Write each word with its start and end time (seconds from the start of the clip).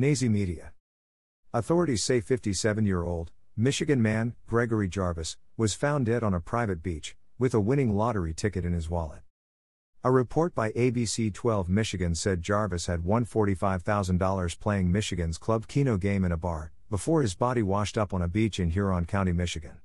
Nazi 0.00 0.28
Media. 0.28 0.74
Authorities 1.52 2.04
say 2.04 2.20
57 2.20 2.86
year 2.86 3.02
old, 3.02 3.32
Michigan 3.56 4.00
man, 4.00 4.36
Gregory 4.46 4.88
Jarvis, 4.88 5.36
was 5.56 5.74
found 5.74 6.06
dead 6.06 6.22
on 6.22 6.32
a 6.32 6.40
private 6.40 6.84
beach, 6.84 7.16
with 7.36 7.52
a 7.52 7.58
winning 7.58 7.96
lottery 7.96 8.32
ticket 8.32 8.64
in 8.64 8.72
his 8.72 8.88
wallet. 8.88 9.22
A 10.04 10.12
report 10.12 10.54
by 10.54 10.70
ABC 10.70 11.34
12 11.34 11.68
Michigan 11.68 12.14
said 12.14 12.42
Jarvis 12.42 12.86
had 12.86 13.02
won 13.02 13.26
$45,000 13.26 14.60
playing 14.60 14.92
Michigan's 14.92 15.36
Club 15.36 15.66
Keno 15.66 15.96
game 15.96 16.24
in 16.24 16.30
a 16.30 16.36
bar, 16.36 16.70
before 16.88 17.20
his 17.20 17.34
body 17.34 17.64
washed 17.64 17.98
up 17.98 18.14
on 18.14 18.22
a 18.22 18.28
beach 18.28 18.60
in 18.60 18.70
Huron 18.70 19.04
County, 19.04 19.32
Michigan. 19.32 19.78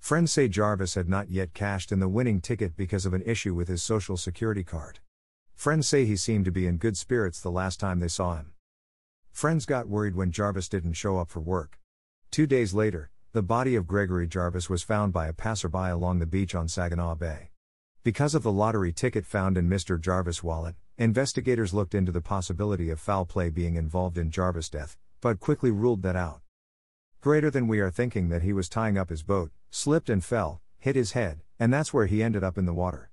Friends 0.00 0.32
say 0.32 0.48
Jarvis 0.48 0.96
had 0.96 1.08
not 1.08 1.30
yet 1.30 1.54
cashed 1.54 1.92
in 1.92 2.00
the 2.00 2.08
winning 2.08 2.40
ticket 2.40 2.76
because 2.76 3.06
of 3.06 3.14
an 3.14 3.22
issue 3.24 3.54
with 3.54 3.68
his 3.68 3.80
Social 3.80 4.16
Security 4.16 4.64
card. 4.64 4.98
Friends 5.54 5.86
say 5.86 6.04
he 6.04 6.16
seemed 6.16 6.46
to 6.46 6.50
be 6.50 6.66
in 6.66 6.78
good 6.78 6.96
spirits 6.96 7.40
the 7.40 7.52
last 7.52 7.78
time 7.78 8.00
they 8.00 8.08
saw 8.08 8.34
him. 8.34 8.51
Friends 9.42 9.66
got 9.66 9.88
worried 9.88 10.14
when 10.14 10.30
Jarvis 10.30 10.68
didn't 10.68 10.92
show 10.92 11.18
up 11.18 11.28
for 11.28 11.40
work. 11.40 11.80
Two 12.30 12.46
days 12.46 12.74
later, 12.74 13.10
the 13.32 13.42
body 13.42 13.74
of 13.74 13.88
Gregory 13.88 14.28
Jarvis 14.28 14.70
was 14.70 14.84
found 14.84 15.12
by 15.12 15.26
a 15.26 15.32
passerby 15.32 15.90
along 15.90 16.20
the 16.20 16.26
beach 16.26 16.54
on 16.54 16.68
Saginaw 16.68 17.16
Bay. 17.16 17.50
Because 18.04 18.36
of 18.36 18.44
the 18.44 18.52
lottery 18.52 18.92
ticket 18.92 19.26
found 19.26 19.58
in 19.58 19.68
Mr. 19.68 20.00
Jarvis' 20.00 20.44
wallet, 20.44 20.76
investigators 20.96 21.74
looked 21.74 21.92
into 21.92 22.12
the 22.12 22.20
possibility 22.20 22.88
of 22.88 23.00
foul 23.00 23.24
play 23.24 23.50
being 23.50 23.74
involved 23.74 24.16
in 24.16 24.30
Jarvis' 24.30 24.68
death, 24.68 24.96
but 25.20 25.40
quickly 25.40 25.72
ruled 25.72 26.02
that 26.02 26.14
out. 26.14 26.42
Greater 27.20 27.50
than 27.50 27.66
we 27.66 27.80
are 27.80 27.90
thinking 27.90 28.28
that 28.28 28.42
he 28.42 28.52
was 28.52 28.68
tying 28.68 28.96
up 28.96 29.10
his 29.10 29.24
boat, 29.24 29.50
slipped 29.72 30.08
and 30.08 30.24
fell, 30.24 30.60
hit 30.78 30.94
his 30.94 31.14
head, 31.14 31.42
and 31.58 31.74
that's 31.74 31.92
where 31.92 32.06
he 32.06 32.22
ended 32.22 32.44
up 32.44 32.56
in 32.56 32.64
the 32.64 32.72
water. 32.72 33.10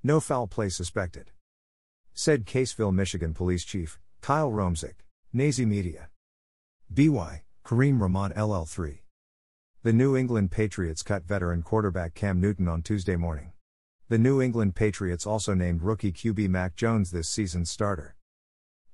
No 0.00 0.20
foul 0.20 0.46
play 0.46 0.68
suspected. 0.68 1.32
Said 2.14 2.46
Caseville, 2.46 2.94
Michigan 2.94 3.34
Police 3.34 3.64
Chief, 3.64 3.98
Kyle 4.20 4.52
Romzik, 4.52 5.02
Nazi 5.34 5.64
Media. 5.64 6.10
BY, 6.92 7.40
Kareem 7.64 7.98
Rahman 7.98 8.32
LL3. 8.32 8.98
The 9.82 9.92
New 9.94 10.14
England 10.14 10.50
Patriots 10.50 11.02
cut 11.02 11.24
veteran 11.24 11.62
quarterback 11.62 12.12
Cam 12.12 12.38
Newton 12.38 12.68
on 12.68 12.82
Tuesday 12.82 13.16
morning. 13.16 13.52
The 14.10 14.18
New 14.18 14.42
England 14.42 14.74
Patriots 14.74 15.26
also 15.26 15.54
named 15.54 15.80
rookie 15.80 16.12
QB 16.12 16.50
Mac 16.50 16.76
Jones 16.76 17.12
this 17.12 17.30
season's 17.30 17.70
starter. 17.70 18.14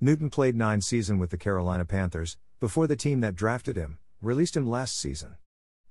Newton 0.01 0.31
played 0.31 0.55
nine 0.55 0.81
seasons 0.81 1.19
with 1.19 1.31
the 1.31 1.37
Carolina 1.37 1.85
Panthers, 1.85 2.37
before 2.61 2.87
the 2.87 2.95
team 2.95 3.19
that 3.19 3.35
drafted 3.35 3.75
him, 3.75 3.99
released 4.23 4.57
him 4.57 4.71
last 4.71 4.97
season. 4.97 5.39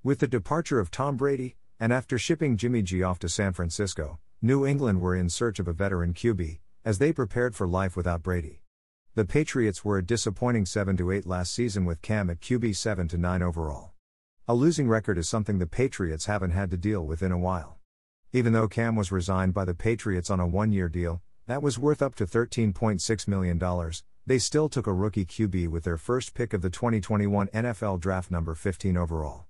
With 0.02 0.20
the 0.20 0.26
departure 0.26 0.80
of 0.80 0.90
Tom 0.90 1.18
Brady, 1.18 1.56
and 1.78 1.92
after 1.92 2.16
shipping 2.16 2.56
Jimmy 2.56 2.80
G 2.80 3.02
off 3.02 3.18
to 3.18 3.28
San 3.28 3.52
Francisco, 3.52 4.18
New 4.40 4.64
England 4.64 5.02
were 5.02 5.14
in 5.14 5.28
search 5.28 5.58
of 5.58 5.68
a 5.68 5.74
veteran 5.74 6.14
QB, 6.14 6.60
as 6.86 6.96
they 6.96 7.12
prepared 7.12 7.54
for 7.54 7.68
life 7.68 7.98
without 7.98 8.22
Brady. 8.22 8.62
The 9.18 9.24
Patriots 9.24 9.84
were 9.84 9.98
a 9.98 10.06
disappointing 10.06 10.64
7 10.64 10.96
8 11.12 11.26
last 11.26 11.52
season 11.52 11.84
with 11.84 12.02
Cam 12.02 12.30
at 12.30 12.38
QB 12.38 12.76
7 12.76 13.10
9 13.12 13.42
overall. 13.42 13.90
A 14.46 14.54
losing 14.54 14.86
record 14.86 15.18
is 15.18 15.28
something 15.28 15.58
the 15.58 15.66
Patriots 15.66 16.26
haven't 16.26 16.52
had 16.52 16.70
to 16.70 16.76
deal 16.76 17.04
with 17.04 17.20
in 17.20 17.32
a 17.32 17.36
while. 17.36 17.80
Even 18.32 18.52
though 18.52 18.68
Cam 18.68 18.94
was 18.94 19.10
resigned 19.10 19.54
by 19.54 19.64
the 19.64 19.74
Patriots 19.74 20.30
on 20.30 20.38
a 20.38 20.46
one 20.46 20.70
year 20.70 20.88
deal, 20.88 21.20
that 21.48 21.64
was 21.64 21.80
worth 21.80 22.00
up 22.00 22.14
to 22.14 22.26
$13.6 22.26 23.26
million, 23.26 23.90
they 24.24 24.38
still 24.38 24.68
took 24.68 24.86
a 24.86 24.92
rookie 24.92 25.26
QB 25.26 25.66
with 25.66 25.82
their 25.82 25.96
first 25.96 26.32
pick 26.32 26.52
of 26.52 26.62
the 26.62 26.70
2021 26.70 27.48
NFL 27.48 27.98
Draft 27.98 28.30
number 28.30 28.54
15 28.54 28.96
overall. 28.96 29.46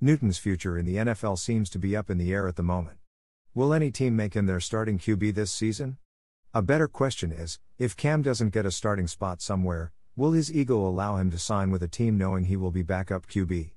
Newton's 0.00 0.38
future 0.38 0.78
in 0.78 0.86
the 0.86 0.94
NFL 0.94 1.40
seems 1.40 1.68
to 1.70 1.80
be 1.80 1.96
up 1.96 2.08
in 2.08 2.18
the 2.18 2.32
air 2.32 2.46
at 2.46 2.54
the 2.54 2.62
moment. 2.62 2.98
Will 3.52 3.74
any 3.74 3.90
team 3.90 4.14
make 4.14 4.34
him 4.34 4.46
their 4.46 4.60
starting 4.60 4.96
QB 4.96 5.34
this 5.34 5.50
season? 5.50 5.98
A 6.58 6.62
better 6.72 6.88
question 6.88 7.30
is 7.30 7.60
if 7.78 7.96
Cam 7.96 8.20
doesn't 8.20 8.52
get 8.52 8.66
a 8.66 8.72
starting 8.72 9.06
spot 9.06 9.40
somewhere, 9.40 9.92
will 10.16 10.32
his 10.32 10.52
ego 10.52 10.84
allow 10.84 11.14
him 11.14 11.30
to 11.30 11.38
sign 11.38 11.70
with 11.70 11.84
a 11.84 11.86
team 11.86 12.18
knowing 12.18 12.46
he 12.46 12.56
will 12.56 12.72
be 12.72 12.82
backup 12.82 13.28
QB? 13.28 13.70